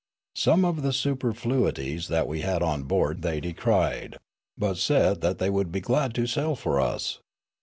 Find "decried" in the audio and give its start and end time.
3.43-4.17